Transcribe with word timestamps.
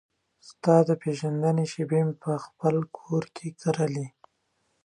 ستا 0.47 0.75
د 0.87 0.89
پیژندنې 1.01 1.65
شیبې 1.73 2.01
مې 2.05 2.15
پخپل 2.23 2.75
کور 2.97 3.23
کې 3.35 3.47
کرلې 3.61 4.07